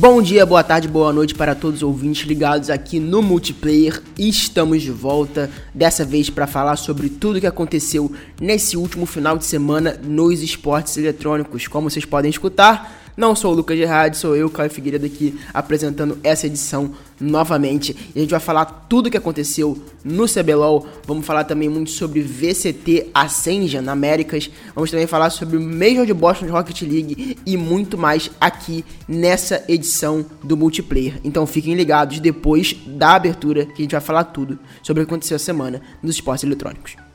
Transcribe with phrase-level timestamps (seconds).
[0.00, 4.00] Bom dia, boa tarde, boa noite para todos os ouvintes ligados aqui no Multiplayer.
[4.16, 9.36] Estamos de volta, dessa vez para falar sobre tudo o que aconteceu nesse último final
[9.36, 11.66] de semana nos esportes eletrônicos.
[11.66, 16.16] Como vocês podem escutar, não sou o Lucas Gerard, sou eu, Caio Figueiredo, aqui apresentando
[16.22, 17.96] essa edição novamente.
[18.14, 20.86] E a gente vai falar tudo o que aconteceu no CBLOL.
[21.04, 24.48] Vamos falar também muito sobre VCT Ascension Américas.
[24.72, 28.84] Vamos também falar sobre o Major de Boston de Rocket League e muito mais aqui
[29.08, 31.20] nessa edição do multiplayer.
[31.24, 35.10] Então fiquem ligados depois da abertura que a gente vai falar tudo sobre o que
[35.10, 37.07] aconteceu a semana nos esportes eletrônicos.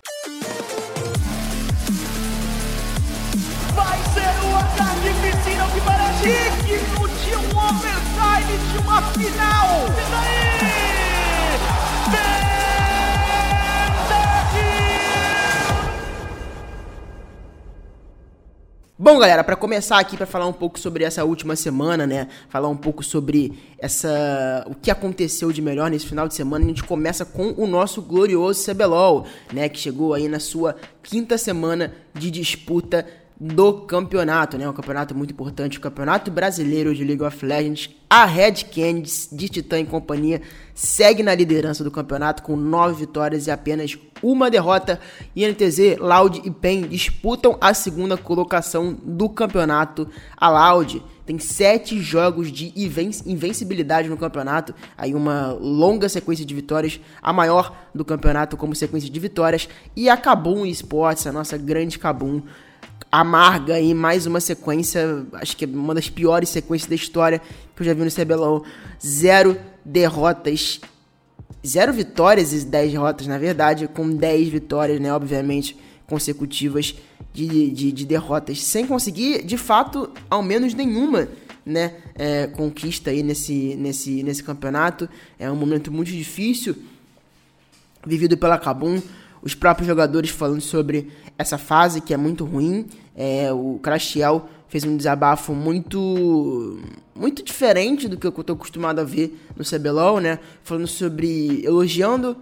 [6.24, 9.68] De um overtime, uma final.
[9.88, 10.44] E daí?
[18.98, 22.30] Bom, galera, para começar aqui para falar um pouco sobre essa última semana, né?
[22.48, 26.68] Falar um pouco sobre essa o que aconteceu de melhor nesse final de semana, a
[26.70, 31.94] gente começa com o nosso glorioso CBLOL, né, que chegou aí na sua quinta semana
[32.14, 33.06] de disputa
[33.46, 34.70] do campeonato, né?
[34.70, 37.90] Um campeonato muito importante, o Campeonato Brasileiro de League of Legends.
[38.10, 40.42] A Red Canids de Titã e companhia
[40.74, 44.98] segue na liderança do campeonato com nove vitórias e apenas uma derrota.
[45.36, 50.08] INTZ, Loud e PEN disputam a segunda colocação do campeonato.
[50.38, 52.72] A Loud tem sete jogos de
[53.26, 59.10] invencibilidade no campeonato, aí uma longa sequência de vitórias, a maior do campeonato como sequência
[59.10, 59.68] de vitórias.
[59.98, 62.42] E a Kabum Esports, a nossa grande Kabum,
[63.14, 67.40] amarga aí mais uma sequência, acho que é uma das piores sequências da história
[67.76, 68.66] que eu já vi no CBLOL.
[69.06, 70.82] Zero derrotas,
[71.66, 76.96] zero vitórias e dez derrotas, na verdade, com dez vitórias, né, obviamente, consecutivas
[77.32, 81.28] de, de, de derrotas, sem conseguir, de fato, ao menos nenhuma
[81.64, 85.08] né, é, conquista aí nesse, nesse, nesse campeonato.
[85.38, 86.76] É um momento muito difícil
[88.04, 89.00] vivido pela Kabum.
[89.44, 92.88] Os próprios jogadores falando sobre essa fase que é muito ruim.
[93.16, 96.80] É, o Crashel fez um desabafo muito
[97.16, 100.40] muito diferente do que eu estou acostumado a ver no CBLOL, né?
[100.64, 102.36] Falando sobre elogiando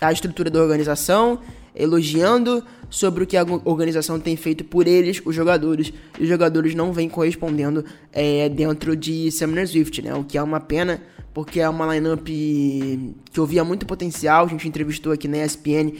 [0.00, 1.40] a estrutura da organização,
[1.74, 6.74] elogiando sobre o que a organização tem feito por eles, os jogadores, e os jogadores
[6.74, 10.14] não vêm correspondendo é, dentro de Summoner Swift, né?
[10.14, 11.00] O que é uma pena,
[11.32, 15.92] porque é uma lineup que eu via muito potencial, a gente entrevistou aqui na ESPN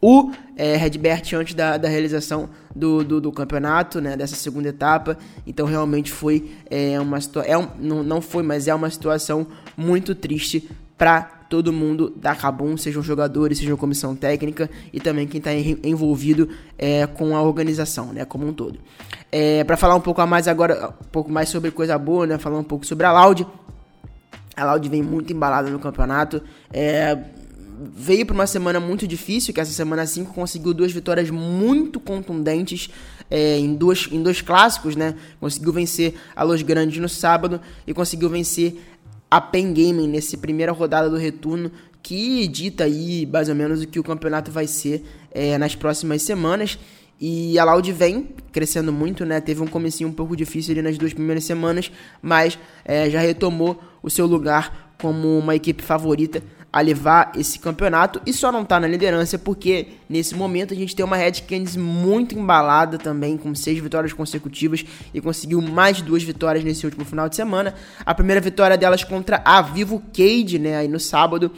[0.00, 5.18] o é, Redbert antes da, da realização do, do, do, campeonato, né, dessa segunda etapa.
[5.46, 9.46] Então realmente foi é, uma situação, é um, não, não foi, mas é uma situação
[9.76, 15.38] muito triste para todo mundo da Cabum, sejam jogadores, sejam comissão técnica e também quem
[15.38, 18.78] está envolvido é, com a organização, né, como um todo.
[19.32, 22.58] É, para falar um pouco mais agora, um pouco mais sobre coisa boa, né, falar
[22.58, 23.46] um pouco sobre a Loud.
[24.56, 26.42] A Loud vem muito embalada no campeonato.
[26.72, 27.18] É,
[27.80, 32.90] veio para uma semana muito difícil, que essa semana 5 conseguiu duas vitórias muito contundentes
[33.30, 35.14] é, em, duas, em dois clássicos, né?
[35.40, 38.82] Conseguiu vencer a Los Grandes no sábado e conseguiu vencer
[39.30, 41.70] a Pen Gaming nessa primeira rodada do retorno,
[42.02, 46.22] que dita aí mais ou menos o que o campeonato vai ser é, nas próximas
[46.22, 46.78] semanas.
[47.18, 49.40] E a Loud vem crescendo muito, né?
[49.40, 51.90] Teve um comecinho um pouco difícil ali nas duas primeiras semanas,
[52.20, 56.42] mas é, já retomou o seu lugar como uma equipe favorita
[56.72, 60.94] a levar esse campeonato e só não tá na liderança porque nesse momento a gente
[60.94, 66.22] tem uma Red Canids muito embalada também, com seis vitórias consecutivas e conseguiu mais duas
[66.22, 67.74] vitórias nesse último final de semana.
[68.06, 71.50] A primeira vitória delas contra a Vivo Cade, né, aí no sábado,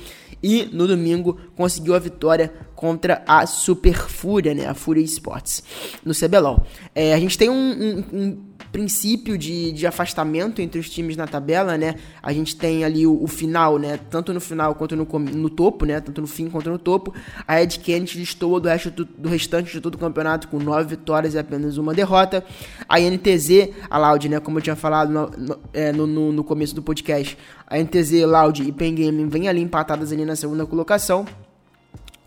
[0.43, 5.62] e no domingo conseguiu a vitória contra a Super Fúria, né, a Fúria Esports,
[6.05, 6.67] no CBLOL.
[6.94, 8.39] É, a gente tem um, um, um
[8.72, 11.97] princípio de, de afastamento entre os times na tabela, né?
[12.22, 14.00] A gente tem ali o, o final, né?
[14.10, 16.00] Tanto no final quanto no, no, topo, né?
[16.00, 17.15] Tanto no fim quanto no topo.
[17.47, 20.97] A Ed Kennedy listou do, resto do, do, restante de todo o campeonato com nove
[20.97, 22.43] vitórias e apenas uma derrota.
[22.88, 24.41] A NTZ, a Loud, né?
[24.41, 27.37] Como eu tinha falado no, no, é, no, no começo do podcast,
[27.67, 31.26] a NTZ, Loud e Pen Gaming vêm ali empatadas ali na segunda colocação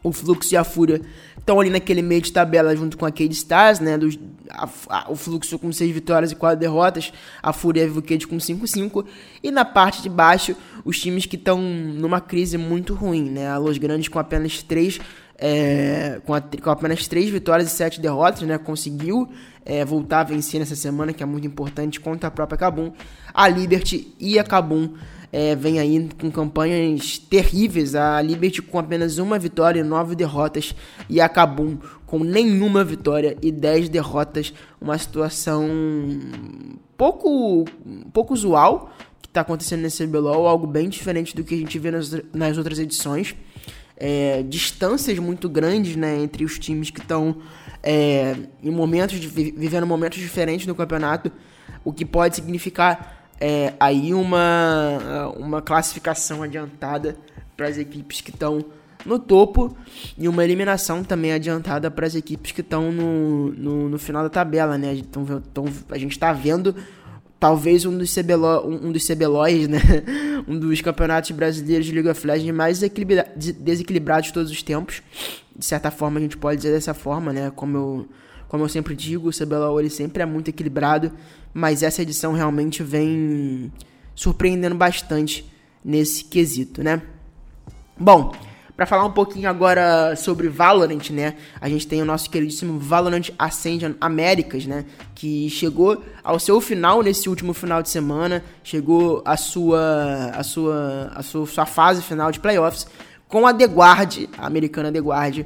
[0.05, 1.01] o Fluxo e a Fúria
[1.35, 3.97] estão ali naquele meio de tabela junto com a Cade Stars, né?
[3.97, 4.19] Dos,
[4.49, 7.11] a, a, o Fluxo com 6 vitórias e 4 derrotas,
[7.41, 9.03] a Fúria e a Vukade com 5-5.
[9.41, 13.47] E na parte de baixo, os times que estão numa crise muito ruim, né?
[13.47, 14.99] A Los Grandes com apenas 3
[15.37, 18.59] é, com, a, com, apenas 3 vitórias e 7 derrotas, né?
[18.59, 19.27] Conseguiu
[19.65, 22.91] é, voltar a vencer nessa semana, que é muito importante, contra a própria Cabum.
[23.33, 24.93] A Liberty e a Cabum
[25.31, 27.95] é, vem aí com campanhas terríveis.
[27.95, 30.75] A Liberty com apenas uma vitória e nove derrotas.
[31.09, 34.53] E a Kabum com nenhuma vitória e dez derrotas.
[34.79, 35.67] Uma situação
[36.97, 37.65] pouco,
[38.13, 38.91] pouco usual
[39.21, 42.57] que está acontecendo nesse CBLOL, algo bem diferente do que a gente vê nas, nas
[42.57, 43.35] outras edições.
[43.97, 47.37] É, distâncias muito grandes né, entre os times que estão
[47.81, 51.31] é, em momentos de, vivendo momentos diferentes no campeonato,
[51.83, 57.17] o que pode significar é, aí uma, uma classificação adiantada
[57.55, 58.65] para as equipes que estão
[59.05, 59.75] no topo
[60.17, 64.29] e uma eliminação também adiantada para as equipes que estão no, no, no, final da
[64.29, 64.95] tabela, né?
[64.95, 66.75] Então, então a gente está vendo
[67.39, 69.79] talvez um dos, CBLO, um, dos CBLOs, né?
[70.47, 75.03] um dos campeonatos brasileiros de League of Legends mais desequilibrados de todos os tempos.
[75.55, 77.51] De certa forma, a gente pode dizer dessa forma, né?
[77.55, 78.07] Como eu,
[78.55, 81.11] como eu sempre digo, o CBLOL sempre é muito equilibrado,
[81.53, 83.69] mas essa edição realmente vem
[84.15, 85.45] surpreendendo bastante
[85.83, 87.01] nesse quesito, né?
[87.99, 88.33] Bom,
[88.73, 91.35] para falar um pouquinho agora sobre Valorant, né?
[91.59, 94.85] A gente tem o nosso queridíssimo Valorant Ascension Américas, né?
[95.13, 101.11] Que chegou ao seu final nesse último final de semana, chegou a sua a sua
[101.13, 102.87] a sua, sua fase final de playoffs
[103.27, 105.45] com a The Guard, a americana The Guard,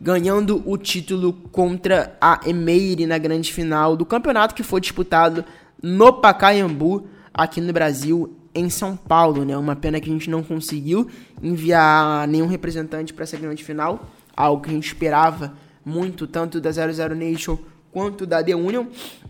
[0.00, 5.44] ganhando o título contra a Emeire na grande final do campeonato que foi disputado
[5.82, 9.56] no Pacaembu, aqui no Brasil, em São Paulo, né?
[9.56, 11.10] Uma pena que a gente não conseguiu
[11.42, 15.54] enviar nenhum representante para essa grande final, algo que a gente esperava
[15.84, 17.58] muito, tanto da 00 Nation
[17.92, 18.86] quanto da The Union.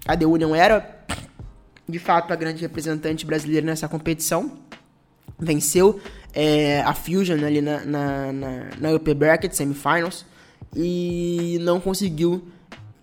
[0.06, 1.04] A The Union era,
[1.88, 4.52] de fato, a grande representante brasileira nessa competição.
[5.38, 6.00] Venceu
[6.32, 10.24] é, a Fusion ali na, na, na, na Bracket Semifinals
[10.74, 12.44] e não conseguiu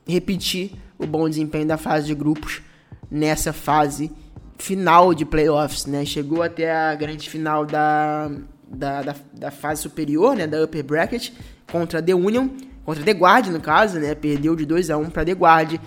[0.07, 2.61] repetir o bom desempenho da fase de grupos
[3.09, 4.11] nessa fase
[4.57, 6.05] final de playoffs, né?
[6.05, 8.29] Chegou até a grande final da,
[8.67, 10.45] da, da, da, fase superior, né?
[10.45, 11.31] Da upper bracket
[11.71, 12.49] contra The Union,
[12.85, 14.13] contra The Guard no caso, né?
[14.13, 15.79] Perdeu de 2 a 1 para The Guard.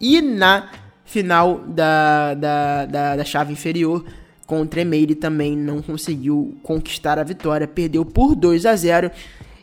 [0.00, 0.70] E na
[1.04, 4.04] final da, da, da, da chave inferior
[4.46, 9.10] contra Emeire também não conseguiu conquistar a vitória, perdeu por 2 a 0.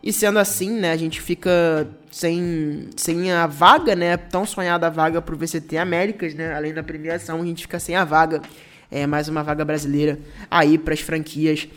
[0.01, 5.21] E sendo assim, né, a gente fica sem, sem a vaga, né, tão sonhada vaga
[5.21, 8.41] pro VCT Américas, né, além da premiação, a gente fica sem a vaga,
[8.89, 10.17] é, mais uma vaga brasileira
[10.49, 11.67] aí para as franquias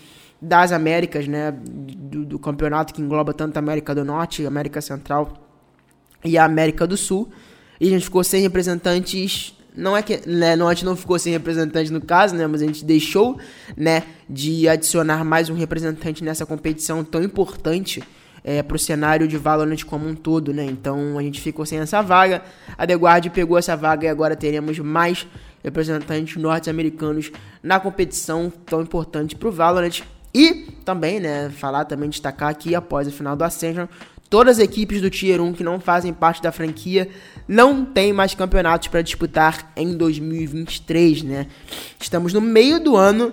[0.41, 4.81] das Américas, né, do, do, campeonato que engloba tanto a América do Norte, a América
[4.81, 5.33] Central
[6.23, 7.31] e a América do Sul.
[7.79, 11.17] E a gente ficou sem representantes não é que né, não, a gente não ficou
[11.17, 13.39] sem representante no caso, né, mas a gente deixou
[13.75, 18.03] né, de adicionar mais um representante nessa competição tão importante
[18.43, 20.65] é, para o cenário de Valorant como um todo, né?
[20.65, 22.41] Então a gente ficou sem essa vaga.
[22.77, 25.25] A The Guard pegou essa vaga e agora teremos mais
[25.63, 27.31] representantes norte-americanos
[27.61, 30.01] na competição tão importante para o Valorant.
[30.33, 33.87] E também, né, falar também destacar aqui após o final do Ascension,
[34.33, 37.07] Todas as equipes do Tier 1 que não fazem parte da franquia
[37.47, 41.45] não têm mais campeonatos para disputar em 2023, né?
[41.99, 43.31] Estamos no meio do ano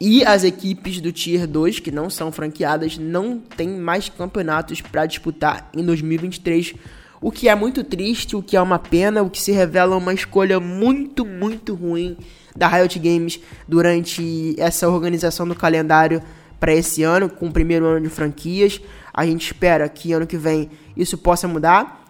[0.00, 5.06] e as equipes do Tier 2 que não são franqueadas não têm mais campeonatos para
[5.06, 6.74] disputar em 2023,
[7.20, 10.12] o que é muito triste, o que é uma pena, o que se revela uma
[10.12, 12.16] escolha muito, muito ruim
[12.56, 13.38] da Riot Games
[13.68, 16.20] durante essa organização do calendário
[16.60, 18.80] para esse ano, com o primeiro ano de franquias.
[19.12, 22.04] A gente espera que ano que vem isso possa mudar.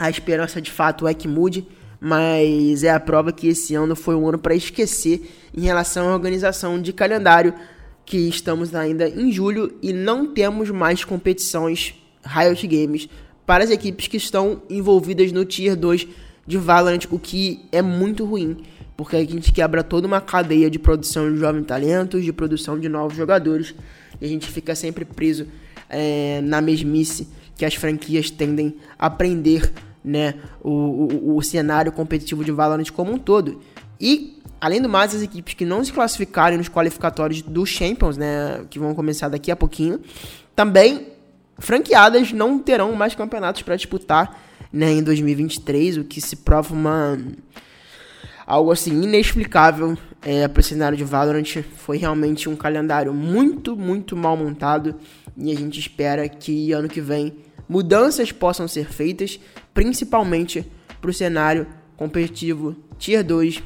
[0.00, 1.68] A esperança de fato é que mude,
[2.00, 6.14] mas é a prova que esse ano foi um ano para esquecer em relação à
[6.14, 7.54] organização de calendário,
[8.04, 11.94] que estamos ainda em julho e não temos mais competições
[12.24, 13.08] Riot Games
[13.46, 16.08] para as equipes que estão envolvidas no Tier 2
[16.46, 18.56] de Valorant, o que é muito ruim
[18.96, 22.88] porque a gente quebra toda uma cadeia de produção de jovens talentos, de produção de
[22.88, 23.74] novos jogadores,
[24.20, 25.46] e a gente fica sempre preso
[25.88, 29.72] é, na mesmice que as franquias tendem a aprender
[30.04, 33.60] né, o, o, o, cenário competitivo de Valorant como um todo.
[34.00, 38.64] E, além do mais, as equipes que não se classificarem nos qualificatórios dos Champions, né,
[38.68, 40.00] que vão começar daqui a pouquinho,
[40.56, 41.08] também
[41.58, 44.40] franqueadas não terão mais campeonatos para disputar
[44.72, 47.18] né, em 2023, o que se prova uma
[48.52, 51.62] algo assim inexplicável é, para o cenário de Valorant.
[51.78, 54.94] Foi realmente um calendário muito, muito mal montado
[55.38, 57.32] e a gente espera que ano que vem
[57.66, 59.40] mudanças possam ser feitas,
[59.72, 61.66] principalmente para o cenário
[61.96, 63.62] competitivo Tier 2,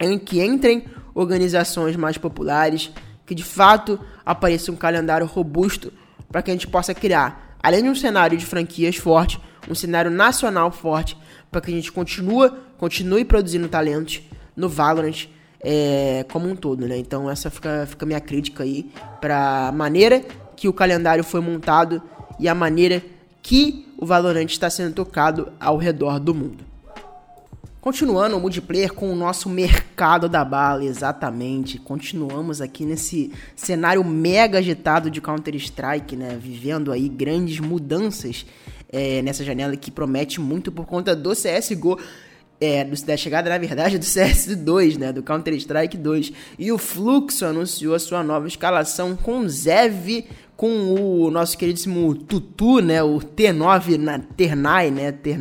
[0.00, 2.90] em que entrem organizações mais populares,
[3.26, 5.92] que de fato apareça um calendário robusto
[6.30, 10.10] para que a gente possa criar, além de um cenário de franquias forte, um cenário
[10.10, 11.14] nacional forte
[11.50, 12.50] para que a gente continue,
[12.82, 14.22] continue produzindo talentos
[14.56, 15.28] no Valorant
[15.60, 16.98] é, como um todo, né?
[16.98, 20.20] Então essa fica, fica minha crítica aí para a maneira
[20.56, 22.02] que o calendário foi montado
[22.40, 23.00] e a maneira
[23.40, 26.64] que o Valorant está sendo tocado ao redor do mundo.
[27.80, 31.78] Continuando o multiplayer com o nosso mercado da bala, exatamente.
[31.78, 36.36] Continuamos aqui nesse cenário mega agitado de Counter-Strike, né?
[36.36, 38.44] Vivendo aí grandes mudanças
[38.88, 41.96] é, nessa janela que promete muito por conta do CSGO.
[42.64, 45.12] É, da chegada, na verdade, do CS2, né?
[45.12, 46.32] Do Counter-Strike 2.
[46.58, 50.24] E o Fluxo anunciou a sua nova escalação com Zev,
[50.56, 53.02] com o nosso queridíssimo Tutu, né?
[53.02, 55.10] O T9 na Ternai, né?
[55.10, 55.38] Ter,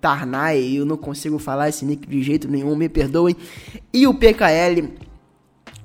[0.00, 3.36] Tarnai, eu não consigo falar esse nick de jeito nenhum, me perdoem.
[3.92, 4.88] E o PKL,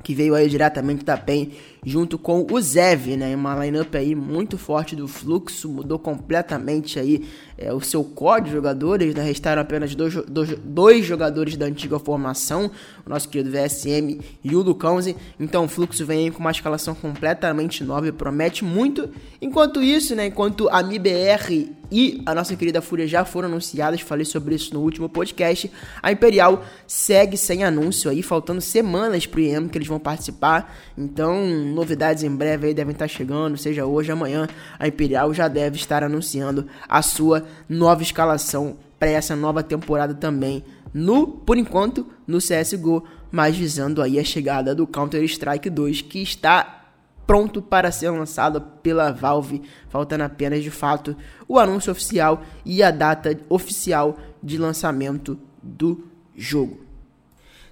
[0.03, 1.51] que veio aí diretamente da PEN,
[1.85, 3.35] junto com o Zev, né?
[3.35, 7.27] Uma lineup aí muito forte do Fluxo, mudou completamente aí
[7.57, 9.23] é, o seu código de jogadores, né?
[9.23, 12.71] Restaram apenas dois, dois, dois, jogadores da antiga formação,
[13.05, 15.15] o nosso querido VSM e o Lucãozi.
[15.39, 19.09] Então o Fluxo vem aí com uma escalação completamente nova e promete muito.
[19.41, 20.27] Enquanto isso, né?
[20.27, 24.79] Enquanto a MIBR e a nossa querida Fúria já foram anunciadas, falei sobre isso no
[24.79, 25.69] último podcast.
[26.01, 30.73] A Imperial segue sem anúncio aí, faltando semanas pro IEM que eles vão participar.
[30.97, 34.47] Então, novidades em breve aí devem estar chegando, seja hoje, amanhã.
[34.79, 40.63] A Imperial já deve estar anunciando a sua nova escalação para essa nova temporada também.
[40.93, 46.21] No, por enquanto, no CS:GO, mas visando aí a chegada do Counter Strike 2 que
[46.21, 46.80] está
[47.25, 51.15] pronto para ser lançado pela Valve, faltando apenas de fato
[51.47, 56.91] o anúncio oficial e a data oficial de lançamento do jogo.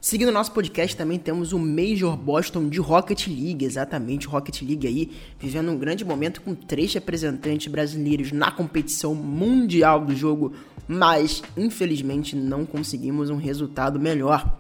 [0.01, 5.12] Seguindo nosso podcast, também temos o Major Boston de Rocket League, exatamente, Rocket League aí,
[5.38, 10.53] vivendo um grande momento com três representantes brasileiros na competição mundial do jogo,
[10.88, 14.58] mas infelizmente não conseguimos um resultado melhor.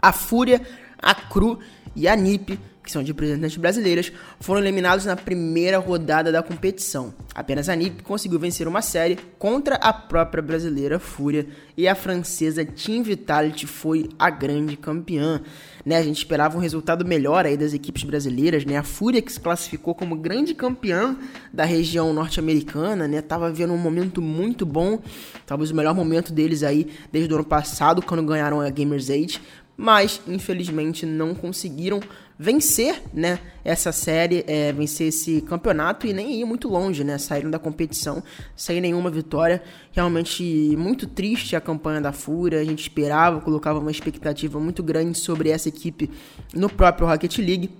[0.00, 0.62] A Fúria,
[0.98, 1.58] a Cru
[1.94, 7.14] e a NiP que são de representantes brasileiras, foram eliminados na primeira rodada da competição.
[7.34, 12.64] Apenas a NiP conseguiu vencer uma série contra a própria brasileira Fúria e a francesa
[12.64, 15.40] Team Vitality foi a grande campeã.
[15.84, 18.76] Né, a gente esperava um resultado melhor aí das equipes brasileiras, né?
[18.76, 21.16] A Fúria que se classificou como grande campeã
[21.50, 23.22] da região norte-americana, né?
[23.22, 25.00] Tava vendo um momento muito bom,
[25.46, 29.40] talvez o melhor momento deles aí desde o ano passado, quando ganharam a Gamers Age,
[29.80, 32.00] mas infelizmente não conseguiram
[32.38, 37.50] vencer, né, essa série, é, vencer esse campeonato e nem ir muito longe, né, saíram
[37.50, 38.22] da competição
[38.54, 39.62] sem nenhuma vitória.
[39.90, 45.16] Realmente muito triste a campanha da Fúria, a gente esperava, colocava uma expectativa muito grande
[45.16, 46.10] sobre essa equipe
[46.54, 47.70] no próprio Rocket League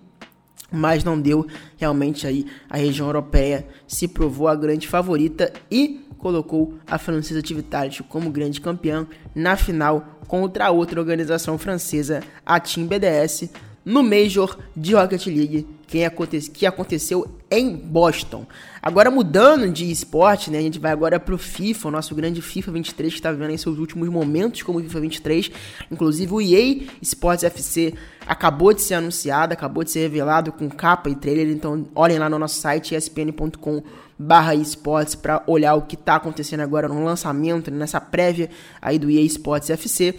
[0.72, 1.46] mas não deu.
[1.76, 8.04] Realmente aí a região europeia se provou a grande favorita e colocou a francesa Vitality
[8.04, 9.04] como grande campeã
[9.34, 13.50] na final contra a outra organização francesa, a Team BDS,
[13.84, 18.46] no Major de Rocket League que, aconte que aconteceu em Boston.
[18.80, 22.70] Agora mudando de esporte, né, a gente vai agora pro FIFA, o nosso grande FIFA
[22.70, 25.50] 23 que está vivendo em seus últimos momentos como FIFA 23.
[25.90, 27.92] Inclusive o EA Sports FC
[28.24, 32.30] acabou de ser anunciado, acabou de ser revelado com capa e trailer, então olhem lá
[32.30, 33.82] no nosso site espn.com
[34.16, 38.48] barra esportes para olhar o que está acontecendo agora no lançamento, nessa prévia
[38.80, 40.14] aí do EA Sports FC.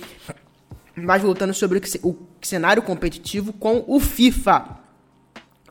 [0.95, 4.79] Mas voltando sobre o cenário competitivo com o FIFA.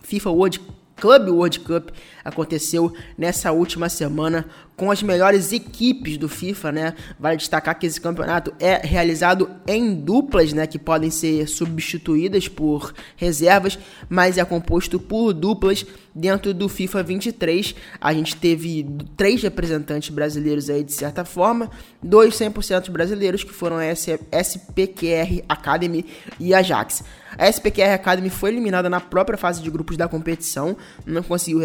[0.03, 0.61] FIFA World
[0.97, 1.91] Club World Cup
[2.23, 4.47] aconteceu nessa última semana
[4.81, 6.95] com as melhores equipes do FIFA, né?
[7.19, 12.95] Vale destacar que esse campeonato é realizado em duplas, né, que podem ser substituídas por
[13.15, 15.85] reservas, mas é composto por duplas
[16.15, 17.75] dentro do FIFA 23.
[18.01, 18.87] A gente teve
[19.19, 21.71] três representantes brasileiros aí de certa forma,
[22.03, 26.07] dois 100% brasileiros que foram a SPQR Academy
[26.39, 27.05] e Ajax.
[27.39, 31.61] A SPQR Academy foi eliminada na própria fase de grupos da competição, não conseguiu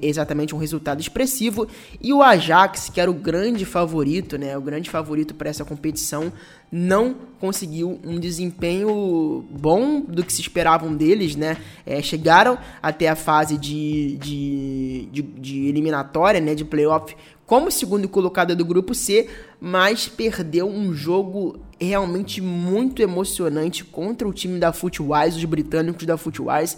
[0.00, 1.68] exatamente um resultado expressivo,
[2.00, 6.32] e o Ajax, que era o grande favorito, né, o grande favorito para essa competição,
[6.70, 11.56] não conseguiu um desempenho bom do que se esperavam deles, né?
[11.84, 18.08] É, chegaram até a fase de, de, de, de eliminatória, né, de playoff, como segundo
[18.08, 19.28] colocado do grupo C,
[19.60, 26.16] mas perdeu um jogo realmente muito emocionante contra o time da Footwise, os britânicos da
[26.16, 26.76] Footwise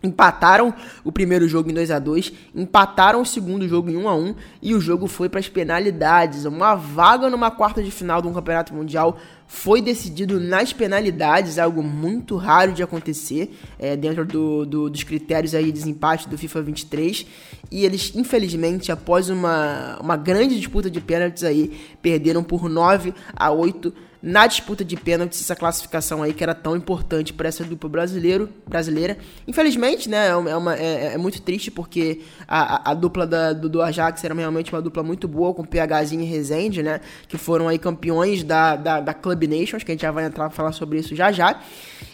[0.00, 4.14] Empataram o primeiro jogo em 2 a 2 empataram o segundo jogo em 1 a
[4.14, 6.44] 1 e o jogo foi para as penalidades.
[6.44, 11.82] Uma vaga numa quarta de final de um campeonato mundial foi decidido nas penalidades, algo
[11.82, 16.62] muito raro de acontecer é, dentro do, do, dos critérios aí de desempate do FIFA
[16.62, 17.26] 23.
[17.68, 23.50] E eles, infelizmente, após uma, uma grande disputa de pênaltis aí, perderam por 9 a
[23.50, 27.88] 8 na disputa de pênaltis essa classificação aí que era tão importante para essa dupla
[27.88, 29.16] brasileiro, brasileira.
[29.46, 33.68] Infelizmente, né, é, uma, é, é muito triste porque a, a, a dupla da, do,
[33.68, 37.68] do, Ajax era realmente uma dupla muito boa com PHzinho e Rezende, né, que foram
[37.68, 40.98] aí campeões da, da, da Club Nations, que a gente já vai entrar falar sobre
[40.98, 41.60] isso já já.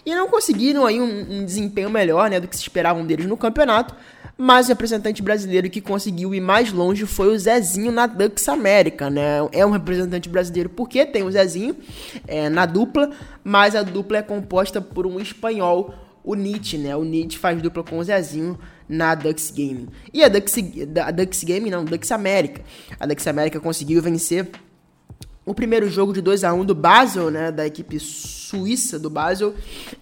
[0.05, 3.37] E não conseguiram aí um, um desempenho melhor, né, do que se esperavam deles no
[3.37, 3.95] campeonato
[4.37, 9.09] mas o representante brasileiro que conseguiu ir mais longe foi o Zezinho na Dux América,
[9.09, 9.39] né?
[9.53, 11.77] É um representante brasileiro porque tem o Zezinho
[12.27, 13.11] é, na dupla,
[13.43, 16.97] mas a dupla é composta por um espanhol, o Nietzsche, né?
[16.97, 19.89] O Nietzsche faz dupla com o Zezinho na Dux Gaming.
[20.13, 20.55] E a Dux,
[21.05, 22.63] a Dux Gaming, não, Dux América.
[22.99, 24.51] A Dux América conseguiu vencer
[25.47, 29.55] o primeiro jogo de 2 a 1 do Basel, né, da equipe suíça do Basel,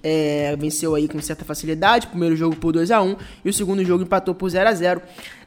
[0.03, 3.85] é, venceu aí com certa facilidade, primeiro jogo por 2 a 1 e o segundo
[3.85, 5.03] jogo empatou por 0 a 0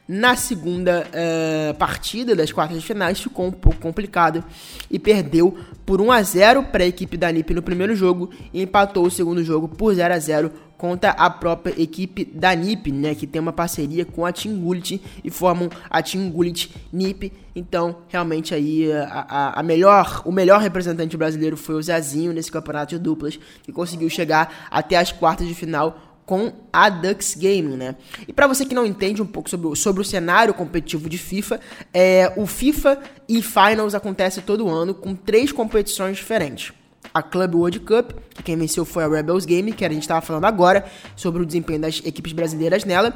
[0.07, 4.43] na segunda uh, partida das quartas de finais ficou um pouco complicado
[4.89, 8.61] e perdeu por 1 a 0 para a equipe da NIP no primeiro jogo e
[8.61, 13.15] empatou o segundo jogo por 0 a 0 contra a própria equipe da NIP, né,
[13.15, 17.31] que tem uma parceria com a Team Gullit e formam a Team Gullit NIP.
[17.55, 22.51] Então, realmente aí a, a, a, melhor, o melhor representante brasileiro foi o Zezinho nesse
[22.51, 27.77] campeonato de duplas, que conseguiu chegar até as quartas de final com a Dux Gaming,
[27.77, 27.95] né?
[28.27, 31.59] E para você que não entende um pouco sobre, sobre o cenário competitivo de FIFA,
[31.93, 36.73] é, o FIFA e Finals acontece todo ano com três competições diferentes.
[37.13, 40.19] A Club World Cup, que quem venceu foi a Rebels Game, que a gente estava
[40.21, 43.13] falando agora sobre o desempenho das equipes brasileiras nela,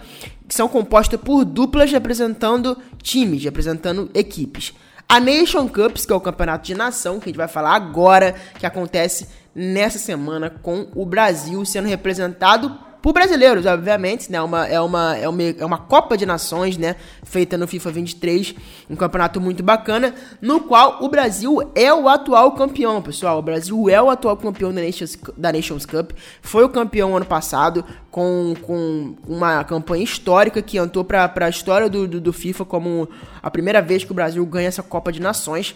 [0.48, 4.74] que são compostas por duplas representando times, representando equipes.
[5.08, 8.36] A Nation Cups, que é o campeonato de nação, que a gente vai falar agora,
[8.60, 14.42] que acontece nessa semana com o Brasil sendo representado por brasileiros, obviamente, né?
[14.42, 16.96] Uma, é, uma, é, uma, é uma Copa de Nações, né?
[17.24, 18.56] Feita no FIFA 23,
[18.90, 23.40] um campeonato muito bacana, no qual o Brasil é o atual campeão, pessoal.
[23.40, 27.26] O Brasil é o atual campeão da Nations, da Nations Cup, foi o campeão ano
[27.26, 32.66] passado, com, com uma campanha histórica que entrou para a história do, do, do FIFA
[32.66, 33.08] como
[33.42, 35.76] a primeira vez que o Brasil ganha essa Copa de Nações.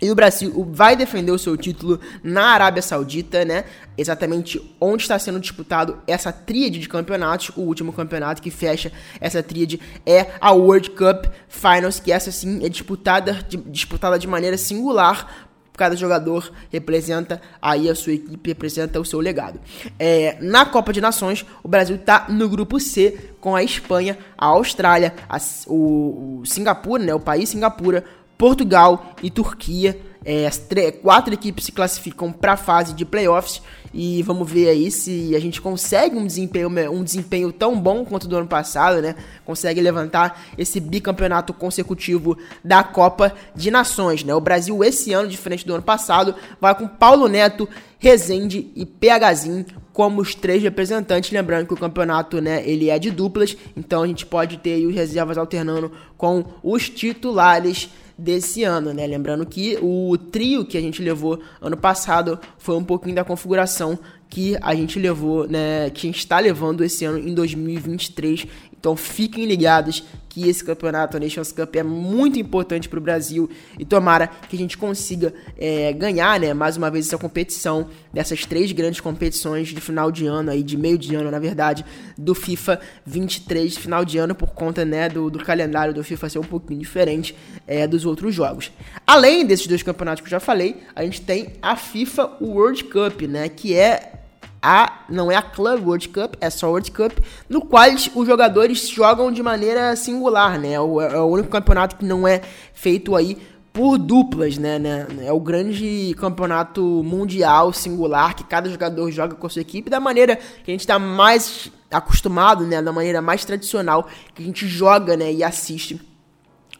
[0.00, 3.64] E o Brasil vai defender o seu título na Arábia Saudita, né?
[3.96, 7.50] Exatamente onde está sendo disputado essa tríade de campeonatos.
[7.56, 12.64] O último campeonato que fecha essa tríade é a World Cup Finals, que essa sim
[12.64, 19.00] é disputada de, disputada de maneira singular cada jogador representa aí a sua equipe, representa
[19.00, 19.60] o seu legado.
[19.96, 24.46] É, na Copa de Nações, o Brasil está no grupo C com a Espanha, a
[24.46, 28.04] Austrália, a, o, o Singapura, né, o país Singapura,
[28.38, 30.00] Portugal e Turquia.
[30.24, 30.60] É, as
[31.00, 33.62] quatro equipes se classificam para a fase de playoffs
[33.94, 38.28] e vamos ver aí se a gente consegue um desempenho, um desempenho tão bom quanto
[38.28, 39.14] do ano passado, né?
[39.44, 44.34] Consegue levantar esse bicampeonato consecutivo da Copa de Nações, né?
[44.34, 47.66] O Brasil esse ano, diferente do ano passado, vai com Paulo Neto,
[47.98, 53.10] Rezende e PHzinho como os três representantes, lembrando que o campeonato, né, ele é de
[53.10, 59.06] duplas, então a gente pode ter os reservas alternando com os titulares desse ano, né?
[59.06, 63.96] Lembrando que o trio que a gente levou ano passado foi um pouquinho da configuração
[64.28, 68.46] que a gente levou, né, que a gente está levando esse ano em 2023.
[68.78, 73.50] Então fiquem ligados que esse campeonato, a Nations Cup, é muito importante para o Brasil
[73.78, 78.44] e tomara que a gente consiga é, ganhar, né, mais uma vez essa competição dessas
[78.44, 81.84] três grandes competições de final de ano aí, de meio de ano, na verdade,
[82.16, 86.28] do FIFA 23 de final de ano por conta, né, do, do calendário do FIFA
[86.28, 87.34] ser um pouquinho diferente
[87.66, 88.70] é, dos outros jogos.
[89.06, 93.22] Além desses dois campeonatos que eu já falei, a gente tem a FIFA World Cup,
[93.22, 94.17] né, que é
[94.62, 97.12] a não é a Club World Cup, é só World Cup,
[97.48, 100.72] no qual os jogadores jogam de maneira singular, né?
[100.72, 102.40] É o, é o único campeonato que não é
[102.74, 103.38] feito aí
[103.72, 105.06] por duplas, né, né?
[105.20, 110.00] É o grande campeonato mundial singular que cada jogador joga com a sua equipe da
[110.00, 112.82] maneira que a gente está mais acostumado, né?
[112.82, 115.32] Da maneira mais tradicional que a gente joga, né?
[115.32, 116.00] E assiste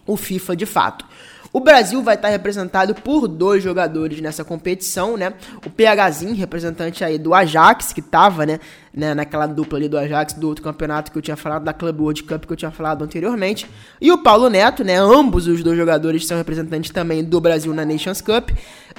[0.05, 1.05] o FIFA de fato.
[1.53, 5.33] O Brasil vai estar representado por dois jogadores nessa competição, né?
[5.65, 8.61] O PHzinho, representante aí do Ajax, que tava, né,
[8.95, 12.01] né, naquela dupla ali do Ajax, do outro campeonato que eu tinha falado, da Club
[12.01, 13.67] World Cup que eu tinha falado anteriormente.
[14.01, 14.97] E o Paulo Neto, né?
[14.97, 18.51] Ambos os dois jogadores são representantes também do Brasil na Nations Cup.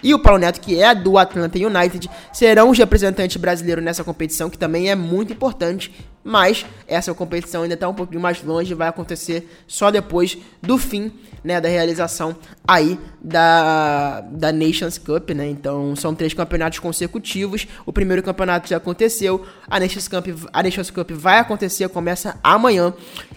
[0.02, 4.50] E o Paulo Neto, que é do Atlanta United, serão os representantes brasileiros nessa competição,
[4.50, 5.94] que também é muito importante.
[6.24, 11.12] Mas essa competição ainda está um pouquinho mais longe, vai acontecer só depois do fim
[11.44, 12.36] né, da realização
[12.68, 15.48] aí da, da Nations Cup, né?
[15.50, 17.68] Então são três campeonatos consecutivos.
[17.86, 22.94] O primeiro campeonato já aconteceu, a Nations Cup, a Nations Cup vai acontecer, começa amanhã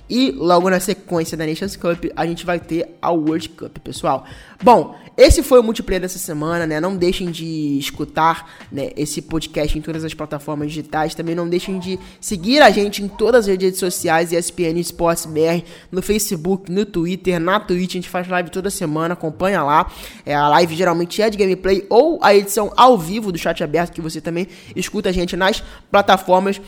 [0.08, 4.26] e logo na sequência da Nations Cup a gente vai ter a World Cup, pessoal.
[4.62, 6.80] Bom, esse foi o multiplayer dessa semana, né?
[6.80, 11.14] Não deixem de escutar né, esse podcast em todas as plataformas digitais.
[11.14, 15.64] Também não deixem de seguir a gente em todas as redes sociais, ESPN Esportes BR,
[15.90, 17.90] no Facebook, no Twitter, na Twitch.
[17.90, 19.92] A gente faz live toda semana, acompanha lá.
[20.24, 23.92] É, a live geralmente é de gameplay ou a edição ao vivo do chat aberto,
[23.92, 26.60] que você também escuta a gente nas plataformas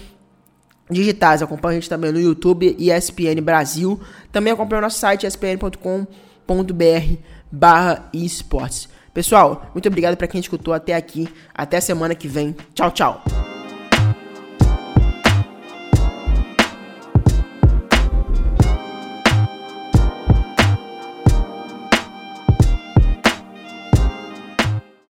[0.90, 1.42] digitais.
[1.42, 4.00] Acompanha a gente também no YouTube e ESPN Brasil.
[4.32, 6.04] Também acompanha o nosso site espn.com.br
[7.50, 8.88] barra esportes.
[9.12, 11.28] Pessoal, muito obrigado para quem escutou até aqui.
[11.54, 12.56] Até semana que vem.
[12.74, 13.43] Tchau, tchau.